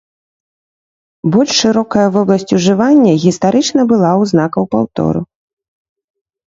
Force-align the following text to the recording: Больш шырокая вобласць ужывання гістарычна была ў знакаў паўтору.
Больш 1.35 1.53
шырокая 1.65 2.07
вобласць 2.17 2.55
ужывання 2.61 3.13
гістарычна 3.27 3.81
была 3.93 4.11
ў 4.21 4.23
знакаў 4.35 4.63
паўтору. 4.75 5.21